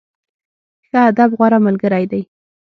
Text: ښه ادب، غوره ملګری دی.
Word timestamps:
ښه 0.87 0.99
ادب، 1.09 1.29
غوره 1.37 1.59
ملګری 1.67 2.05
دی. 2.11 2.21